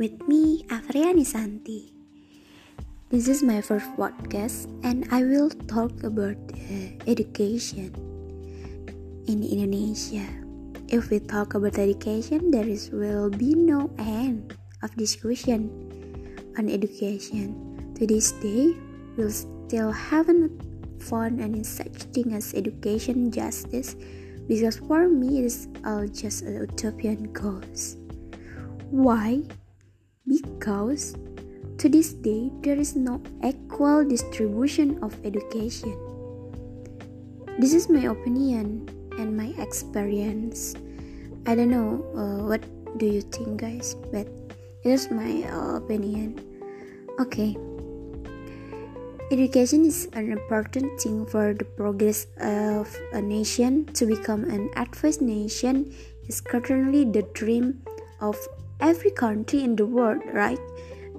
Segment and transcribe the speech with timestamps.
[0.00, 1.92] with me, Afriani Santi.
[3.12, 7.92] This is my first podcast, and I will talk about uh, education
[9.28, 10.24] in Indonesia.
[10.88, 15.68] If we talk about education, there is will be no end of discussion
[16.56, 17.52] on education.
[18.00, 18.72] To this day,
[19.20, 20.48] we'll still haven't
[20.96, 24.00] found any such thing as education justice
[24.48, 28.00] because for me it is all just a utopian goals.
[28.88, 29.44] Why?
[30.30, 31.18] Because
[31.82, 35.90] to this day there is no equal distribution of education.
[37.58, 38.86] This is my opinion
[39.18, 40.78] and my experience.
[41.50, 42.62] I don't know uh, what
[42.96, 44.30] do you think guys, but
[44.86, 46.38] it is my uh, opinion.
[47.18, 47.58] Okay.
[49.34, 53.86] Education is an important thing for the progress of a nation.
[53.98, 55.90] To become an advanced nation
[56.28, 57.82] is currently the dream
[58.20, 58.38] of
[58.80, 60.58] every country in the world, right?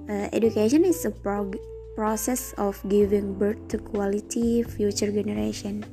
[0.08, 1.58] Uh, education is a prog-
[1.94, 5.84] process of giving birth to quality future generation.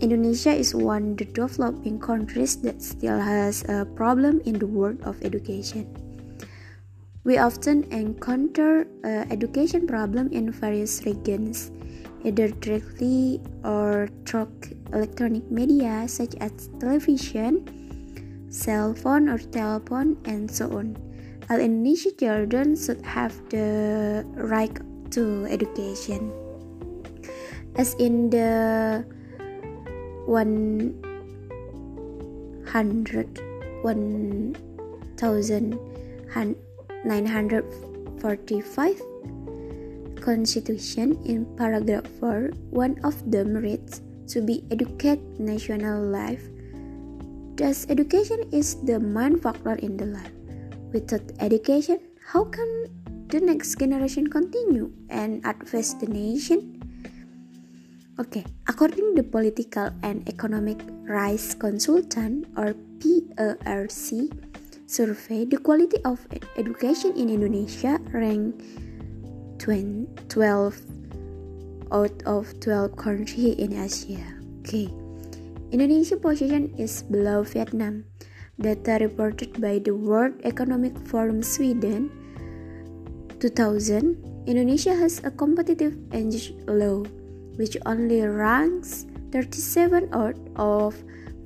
[0.00, 4.98] Indonesia is one of the developing countries that still has a problem in the world
[5.02, 5.86] of education.
[7.24, 11.70] We often encounter uh, education problem in various regions,
[12.24, 14.50] either directly or through
[14.92, 17.81] electronic media such as television,
[18.52, 21.00] cell phone or telephone, and so on.
[21.48, 24.76] All Indonesian children should have the right
[25.16, 26.30] to education.
[27.74, 29.02] As in the
[30.28, 30.92] one
[32.68, 33.40] hundred
[33.80, 34.54] one
[35.16, 35.80] thousand
[37.04, 39.02] 945
[40.22, 46.51] Constitution in paragraph 4 one of them reads to be educate national life
[47.56, 50.32] thus education is the main factor in the life
[50.92, 52.00] without education
[52.32, 52.88] how can
[53.28, 56.80] the next generation continue and advance the nation
[58.18, 64.30] okay according to political and economic rights consultant or PERC
[64.92, 66.20] survey, the quality of
[66.56, 68.60] education in Indonesia ranked
[69.58, 70.76] 12
[71.92, 74.20] out of 12 countries in Asia.
[74.60, 75.01] Okay.
[75.72, 78.04] Indonesia position is below Vietnam.
[78.60, 82.12] Data reported by the World Economic Forum Sweden
[83.40, 87.02] 2000, Indonesia has a competitive age low,
[87.56, 90.94] which only ranks 37 out of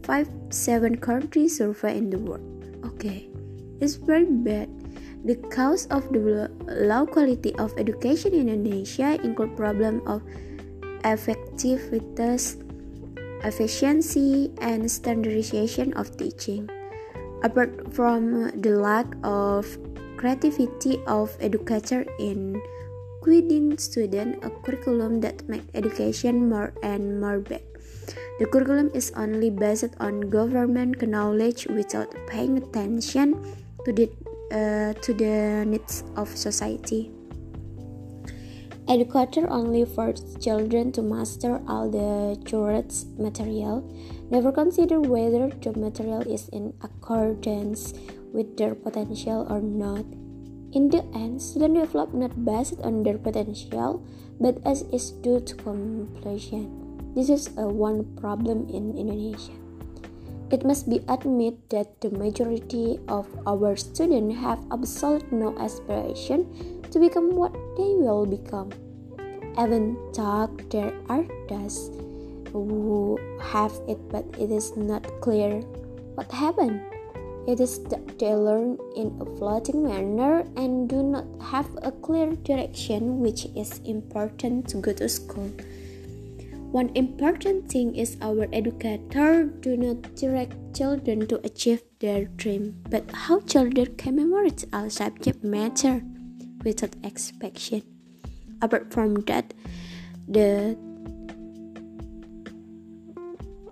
[0.02, 2.42] 57 countries surveyed in the world.
[2.84, 3.30] Okay
[3.80, 4.68] it's very bad.
[5.24, 10.22] The cause of the low quality of education in Indonesia include problem of
[11.04, 12.56] effectiveness,
[13.44, 16.70] efficiency, and standardization of teaching.
[17.42, 19.66] Apart from the lack of
[20.16, 22.60] creativity of educator in
[23.20, 27.62] creating student a curriculum that make education more and more bad.
[28.38, 33.34] The curriculum is only based on government knowledge without paying attention
[33.84, 34.06] to the
[34.54, 37.10] uh, to the needs of society.
[38.86, 43.82] Educator only force children to master all the children's material,
[44.30, 47.94] never consider whether the material is in accordance
[48.32, 50.06] with their potential or not.
[50.70, 54.06] In the end, student develop not based on their potential,
[54.38, 56.70] but as is due to completion.
[57.16, 59.56] This is a one problem in Indonesia.
[60.52, 66.44] It must be admitted that the majority of our students have absolutely no aspiration
[66.92, 68.72] to become what they will become.
[69.58, 71.90] Even though there are those
[72.52, 75.60] who have it, but it is not clear
[76.16, 76.80] what happened.
[77.46, 82.34] It is that they learn in a floating manner and do not have a clear
[82.34, 85.52] direction, which is important to go to school.
[86.72, 93.08] One important thing is our educator do not direct children to achieve their dream, but
[93.12, 96.02] how children can memorize all subject matter
[96.64, 97.82] without expectation.
[98.62, 99.52] Apart from that,
[100.28, 100.76] the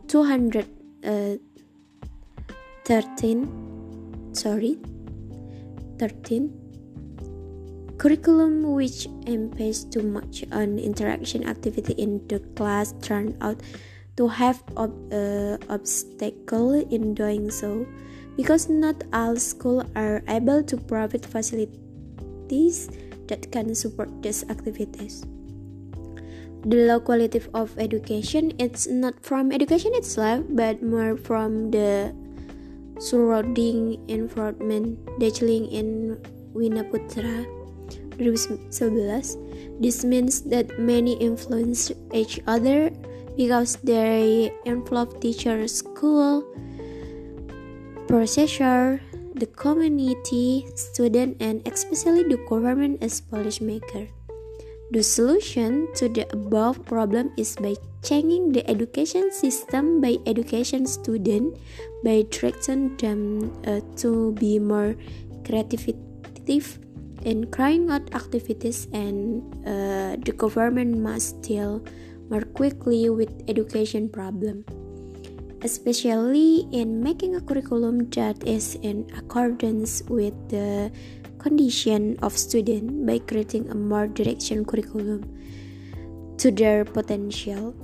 [0.08, 0.62] 213
[1.02, 1.36] uh,
[4.34, 4.78] sorry
[5.98, 6.64] 13
[7.98, 13.60] Curriculum which emphasis too much on interaction activity in the class turned out
[14.16, 17.86] to have ob- uh, obstacle in doing so
[18.36, 21.83] because not all schools are able to provide facilities
[23.29, 25.25] that can support these activities.
[26.64, 32.17] The low quality of education it's not from education itself but more from the
[32.99, 36.17] surrounding environment dealing in
[36.56, 37.44] Wina Putra
[38.17, 39.81] 2011.
[39.82, 42.91] This means that many influence each other
[43.37, 46.46] because they involve teacher, school,
[48.06, 49.00] processor,
[49.34, 54.08] the community, student, and especially the government as policymaker.
[54.90, 61.56] The solution to the above problem is by changing the education system by education student
[62.04, 64.94] by attracting them uh, to be more
[65.42, 65.88] creative
[67.25, 71.82] in carrying out activities and uh, the government must deal
[72.28, 74.64] more quickly with education problem
[75.64, 80.93] especially in making a curriculum that is in accordance with the
[81.40, 85.25] condition of student by creating a more direction curriculum
[86.37, 87.75] to their potential.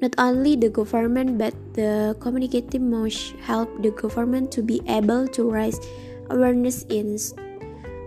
[0.00, 5.50] Not only the government but the community must help the government to be able to
[5.50, 5.78] raise
[6.30, 7.18] awareness in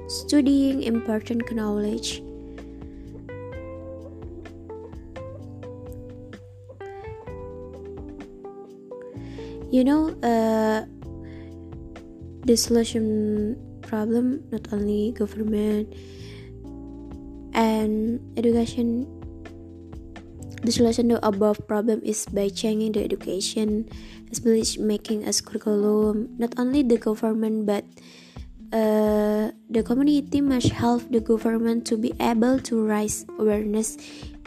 [0.07, 2.23] studying important knowledge
[9.73, 10.85] you know uh,
[12.45, 15.89] the solution problem not only government
[17.57, 19.09] and education
[20.61, 23.89] the solution to above problem is by changing the education
[24.29, 27.81] especially making a curriculum not only the government but
[28.77, 29.42] uh,
[29.73, 33.97] the community must help the government to be able to raise awareness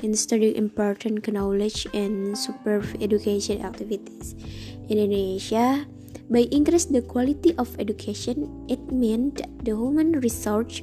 [0.03, 4.39] in studying important knowledge and superb education activities
[4.89, 5.87] in Indonesia,
[6.31, 10.83] by increase the quality of education, it means that the human research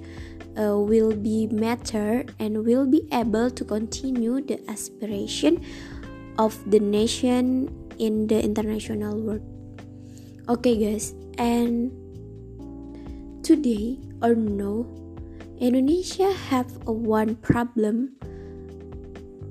[0.59, 5.63] uh, will be matter and will be able to continue the aspiration
[6.37, 9.43] of the nation in the international world.
[10.49, 11.91] Okay, guys, and
[13.43, 14.87] today or no,
[15.59, 18.15] Indonesia have a one problem.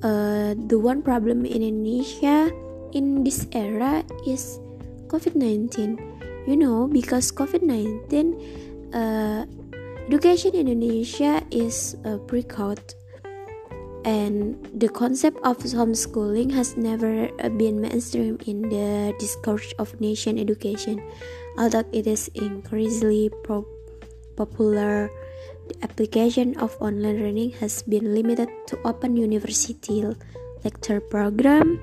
[0.03, 2.51] Uh, the one problem in Indonesia
[2.97, 4.59] in this era is
[5.07, 6.01] COVID 19.
[6.49, 9.47] You know, because COVID 19, uh,
[10.11, 12.99] education in Indonesia is uh, breakout,
[14.03, 20.35] and the concept of homeschooling has never uh, been mainstream in the discourse of nation
[20.35, 20.99] education,
[21.55, 23.71] although it is increasingly pro-
[24.37, 25.11] popular.
[25.69, 30.03] The application of online learning has been limited to open university
[30.65, 31.83] lecture program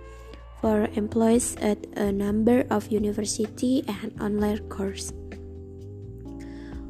[0.59, 5.11] for employees at a number of university and online course.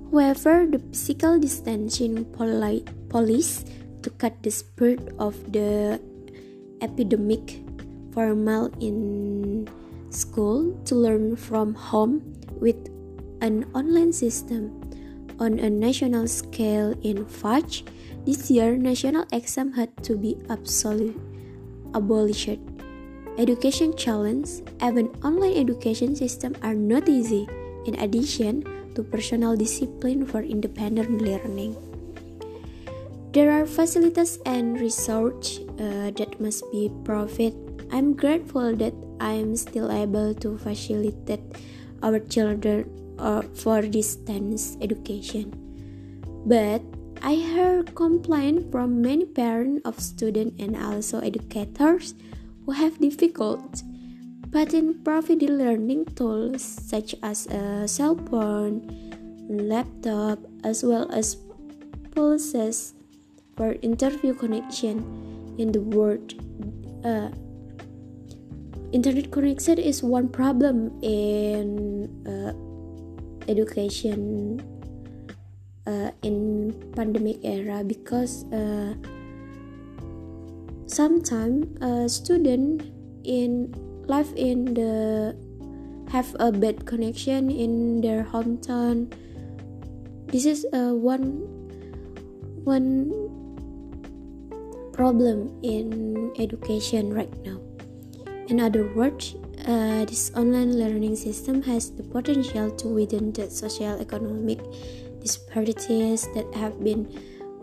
[0.09, 2.25] However, the physical distancing
[3.09, 3.65] police
[4.01, 6.01] to cut the spread of the
[6.81, 7.61] epidemic
[8.13, 9.69] formal in
[10.09, 12.25] school to learn from home
[12.57, 12.89] with
[13.41, 14.78] an online system
[15.39, 17.83] on a national scale in March
[18.25, 21.15] this year national exam had to be absolute
[21.95, 22.59] abolished
[23.39, 27.47] education challenge, even online education system are not easy,
[27.87, 31.73] in addition to personal discipline for independent learning.
[33.31, 37.55] There are facilities and research uh, that must be provided.
[37.91, 41.41] I'm grateful that I'm still able to facilitate
[42.03, 45.53] our children uh, for distance education.
[46.45, 46.81] But
[47.21, 52.15] I heard complaint from many parents of students and also educators
[52.65, 53.83] who have difficult
[54.49, 58.81] but in providing learning tools such as a cell phone,
[59.47, 61.37] laptop, as well as
[62.11, 62.93] pulses
[63.55, 65.05] for interview connection
[65.57, 66.33] in the world.
[67.05, 67.29] Uh,
[68.91, 72.53] internet connection is one problem in uh,
[73.49, 74.61] education
[75.89, 78.93] uh, in pandemic era because uh,
[80.85, 82.85] sometimes a student
[83.25, 83.73] in
[84.05, 85.33] live in the
[86.13, 89.09] have a bad connection in their hometown.
[90.29, 91.45] This is uh, one
[92.65, 93.09] one
[94.93, 97.57] problem in education right now.
[98.49, 99.37] In other words
[99.69, 104.57] uh, this online learning system has the potential to widen the social economic
[105.21, 107.05] disparities that have been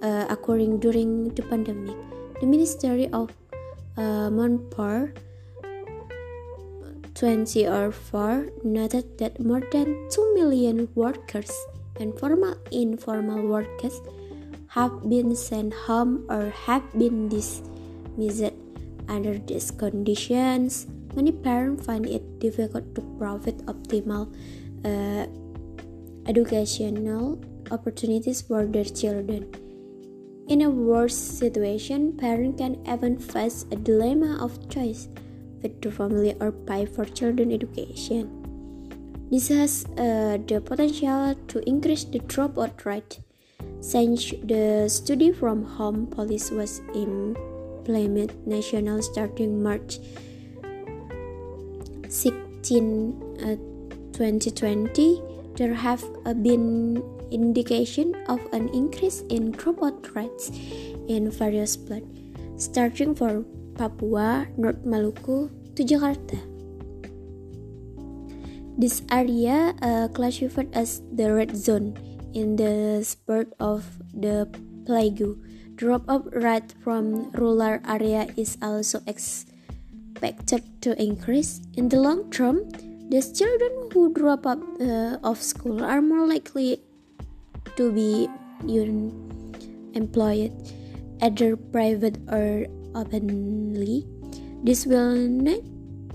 [0.03, 1.97] uh, occurring during the pandemic
[2.41, 3.35] the Ministry of
[3.97, 5.13] uh, Manpower
[7.15, 11.51] 2004 noted that more than 2 million workers
[11.99, 14.01] and formal informal workers
[14.69, 18.53] have been sent home or have been dismissed
[19.09, 20.87] under these conditions.
[21.17, 24.29] Many parents find it difficult to provide optimal
[24.85, 25.27] uh,
[26.29, 29.51] educational opportunities for their children.
[30.49, 35.09] In a worse situation, parents can even face a dilemma of choice
[35.61, 38.29] feed the family or pay for children education.
[39.31, 43.21] This has uh, the potential to increase the dropout rate
[43.81, 49.99] since the study from home policy was implemented national starting March
[52.09, 53.57] 16 uh,
[54.13, 55.23] 2020
[55.57, 60.51] there have uh, been indication of an increase in dropout rates
[61.09, 62.17] in various places
[62.57, 63.45] starting for
[63.77, 66.41] Papua, North Maluku to Jakarta.
[68.77, 71.97] This area uh, classified as the red zone
[72.33, 74.49] in the spread of the
[74.85, 75.25] plague.
[75.77, 79.01] Drop-off rate from rural area is also
[80.17, 81.61] expected to increase.
[81.77, 82.65] In the long term,
[83.11, 86.81] these children who drop out uh, of school are more likely
[87.77, 88.29] to be
[88.65, 90.53] unemployed,
[91.21, 94.07] either private or openly.
[94.65, 95.61] This will not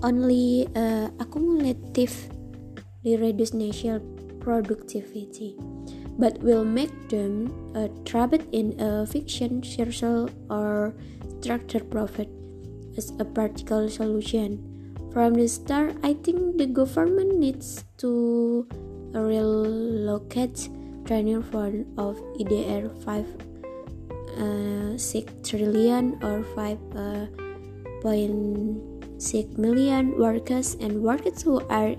[0.02, 2.26] only uh, accumulatively
[3.06, 4.00] reduce national
[4.40, 5.54] productivity,
[6.18, 10.92] but will make them uh, trapped in a fiction circle or
[11.40, 12.28] structured profit
[12.96, 14.58] as a practical solution.
[15.12, 18.66] From the start, I think the government needs to
[19.12, 20.68] relocate
[21.04, 23.26] training fund of IDR 5
[24.38, 27.28] uh, 6 trillion or 5.6
[28.08, 31.94] uh, million workers and workers who are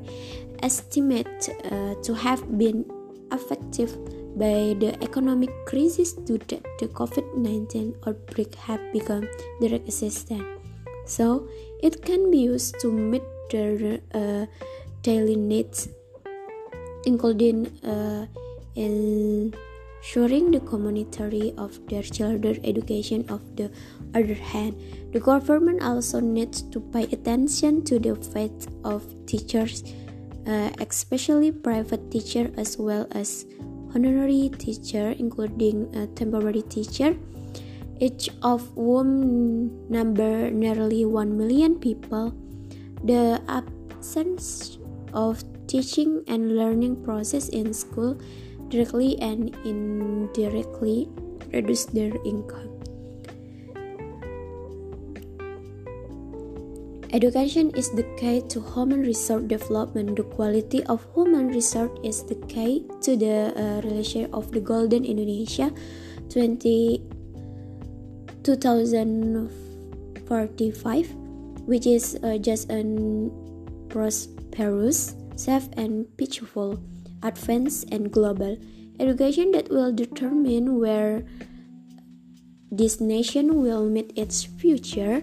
[0.63, 2.85] estimated uh, to have been
[3.29, 3.89] affected
[4.37, 9.27] by the economic crisis due to the COVID-19 outbreak have become
[9.61, 10.62] direct assistance.
[11.05, 11.47] So
[11.81, 14.45] it can be used to meet their uh,
[15.01, 15.89] daily needs,
[17.05, 18.27] including uh,
[18.75, 23.69] ensuring the community of their children education of the
[24.15, 24.79] other hand.
[25.11, 29.83] The government also needs to pay attention to the fate of teachers
[30.47, 33.45] uh, especially private teacher as well as
[33.95, 37.15] honorary teacher including a temporary teacher
[37.99, 42.33] each of whom number nearly 1 million people
[43.03, 44.77] the absence
[45.13, 48.17] of teaching and learning process in school
[48.69, 51.09] directly and indirectly
[51.53, 52.73] reduce their income.
[57.13, 60.17] Education is the key to human resource development.
[60.17, 65.05] The quality of human resource is the key to the uh, relationship of the Golden
[65.05, 65.69] Indonesia
[66.33, 67.12] 20,
[68.43, 71.15] 2045,
[71.65, 73.31] which is uh, just an
[73.89, 76.79] prosperous, safe, and peaceful
[77.23, 78.57] advanced, and global.
[78.99, 81.25] Education that will determine where
[82.71, 85.19] this nation will meet its future,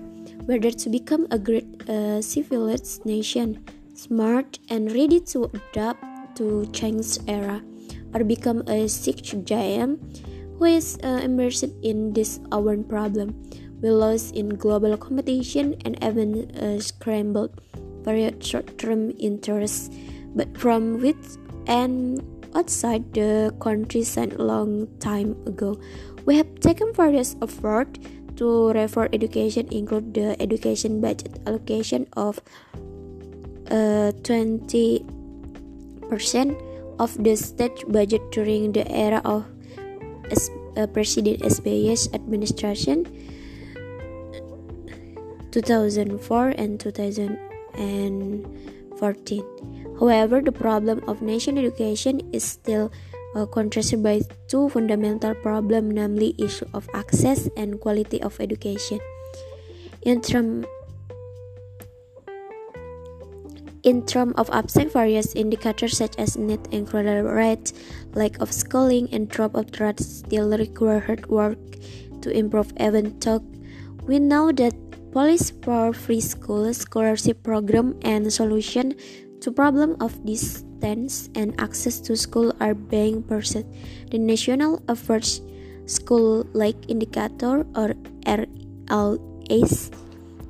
[0.47, 6.05] whether to become a great uh, civilized nation, smart and ready to adapt
[6.37, 7.63] to change era,
[8.15, 10.01] or become a sick giant
[10.61, 13.33] who is uh, immersed in this own problem,
[13.81, 17.57] We lost in global competition and even uh, scrambled
[18.05, 19.89] very short-term interests,
[20.37, 22.21] but from which and
[22.53, 25.81] outside the countryside a long time ago.
[26.29, 28.05] We have taken various efforts
[28.37, 32.37] to reform education include the education budget allocation of
[33.73, 35.09] uh, 20%
[37.01, 39.49] of the state budget during the era of
[40.77, 43.05] uh, President SBY's administration
[45.51, 49.45] 2004 and 2014.
[49.99, 52.91] However, the problem of nation education is still
[53.35, 59.01] uh, contrasted by two fundamental problems, namely issue of access and quality of education.
[60.03, 60.65] In term
[63.83, 67.73] in terms of absent various indicators such as net enrollment rate,
[68.15, 71.59] lack of schooling, and dropout rates still require hard work
[72.23, 73.43] to improve even talk.
[74.07, 74.75] We know that
[75.13, 78.95] policy for free school scholarship program and solution
[79.41, 83.67] to problem of distance and access to school are being pursued.
[84.11, 85.41] The National Average
[85.87, 87.95] School Like Indicator or
[88.29, 89.91] RLAs,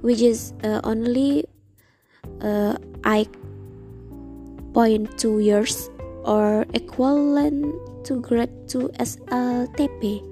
[0.03, 1.47] which is uh, only
[2.43, 5.91] uh, 8.2 years
[6.25, 10.23] or equivalent to grade 2 SLTP.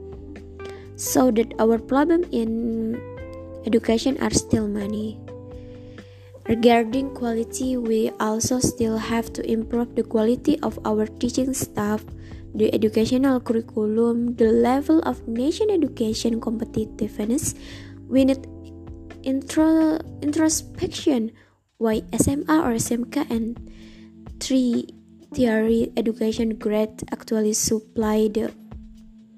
[0.96, 3.00] So that our problem in
[3.64, 5.20] education are still money.
[6.48, 12.02] Regarding quality, we also still have to improve the quality of our teaching staff,
[12.54, 17.52] the educational curriculum, the level of nation education competitiveness.
[18.08, 18.48] We need
[19.22, 21.36] intro introspection.
[21.78, 23.54] Why SMA or SMK and
[24.42, 24.90] three
[25.30, 28.50] theory education grade actually supply the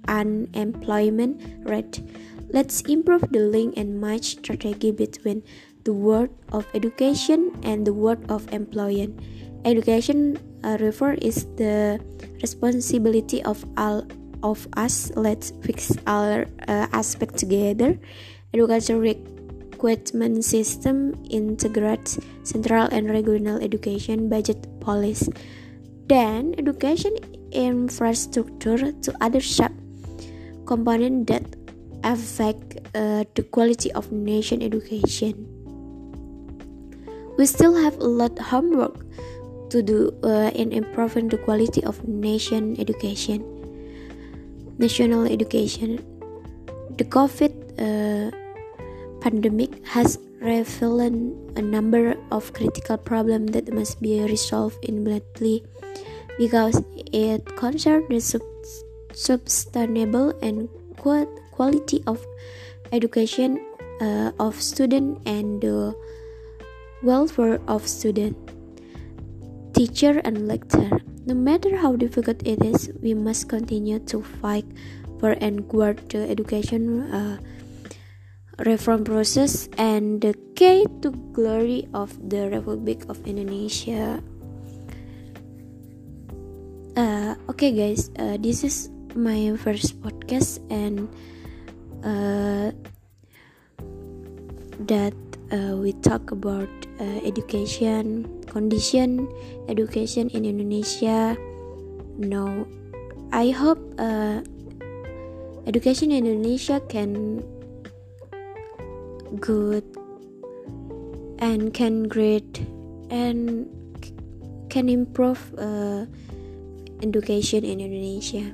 [0.09, 1.37] unemployment
[1.69, 2.01] rate.
[2.49, 5.45] Let's improve the link and match strategy between
[5.85, 9.21] the word of education and the word of employment.
[9.69, 12.01] Education uh, refer is the
[12.41, 14.09] responsibility of all
[14.43, 15.13] of us.
[15.13, 18.01] Let's fix our uh, aspect together.
[18.57, 18.97] Education
[19.81, 25.33] recruitment system integrates central and regional education budget policy.
[26.07, 27.17] Then education
[27.53, 29.73] infrastructure to other sub
[30.67, 31.45] component that
[32.05, 35.49] affect uh, the quality of nation education.
[37.39, 39.01] We still have a lot homework
[39.71, 43.41] to do uh, in improving the quality of nation education.
[44.77, 46.05] National education.
[46.99, 48.37] The COVID uh,
[49.21, 51.13] pandemic has revealed
[51.57, 55.65] a number of critical problems that must be resolved immediately
[56.39, 62.25] because it concerns the sub- sustainable and quality of
[62.93, 63.61] education
[64.01, 65.95] uh, of student and the
[67.03, 68.37] welfare of student
[69.75, 71.01] teacher and lecturer.
[71.27, 74.65] No matter how difficult it is we must continue to fight
[75.21, 77.39] for and guard the education uh,
[78.67, 84.21] reform process and the key to glory of the republic of indonesia
[86.97, 91.09] uh, okay guys uh, this is my first podcast and
[92.05, 92.71] uh,
[94.87, 95.17] that
[95.53, 99.27] uh, we talk about uh, education condition
[99.71, 101.39] education in Indonesia.
[102.19, 102.67] No,
[103.31, 104.43] I hope uh,
[105.65, 107.41] education in Indonesia can
[109.39, 109.85] good
[111.39, 112.67] and can great
[113.11, 113.69] and
[114.71, 116.07] can improve uh,
[117.03, 118.51] education in Indonesia.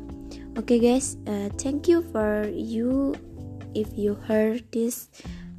[0.57, 3.15] Okay guys uh, thank you for you.
[3.77, 5.13] If you heard this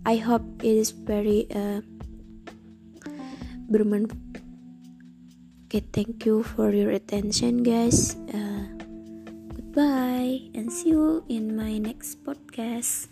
[0.08, 1.84] i hope it is very uh,
[3.68, 4.42] bermanfaat.
[5.68, 8.16] Okay thank you for your attention guys.
[8.32, 8.72] Uh,
[9.52, 13.12] goodbye and see you in my next podcast